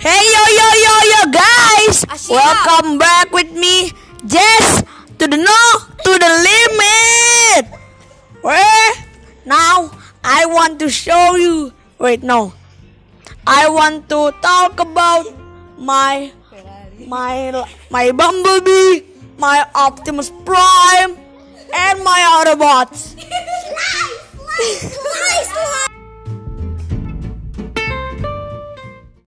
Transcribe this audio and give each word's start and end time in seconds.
Hey 0.00 0.24
yo 0.32 0.44
yo 0.48 0.68
yo 0.80 0.94
yo 1.12 1.20
guys! 1.28 2.08
Welcome 2.32 2.96
back 2.96 3.28
with 3.36 3.52
me, 3.52 3.92
Jess, 4.24 4.80
to 5.20 5.28
the 5.28 5.36
no 5.36 5.60
to 6.08 6.12
the 6.16 6.30
limit. 6.40 7.68
Where 8.40 8.92
now 9.44 9.92
I 10.24 10.48
want 10.48 10.80
to 10.80 10.88
show 10.88 11.36
you. 11.36 11.76
Wait 12.00 12.24
no, 12.24 12.56
I 13.44 13.68
want 13.68 14.08
to 14.08 14.32
talk 14.40 14.80
about 14.80 15.28
my 15.76 16.32
my 17.04 17.52
my 17.92 18.08
Bumblebee, 18.08 19.04
my 19.36 19.68
Optimus 19.76 20.32
Prime, 20.48 21.12
and 21.76 21.96
my 22.00 22.24
Autobots. 22.40 23.19